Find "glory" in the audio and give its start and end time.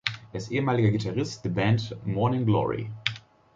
2.43-2.89